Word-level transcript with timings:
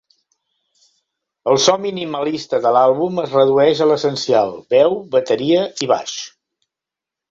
El 1.51 1.59
so 1.65 1.75
minimalista 1.83 2.61
de 2.65 2.73
l'àlbum 2.79 3.23
es 3.27 3.37
redueix 3.39 3.85
a 3.85 3.91
l'essencial: 3.93 4.59
veu, 4.77 5.01
bateria 5.19 5.67
i 5.89 5.95
baix. 5.97 6.21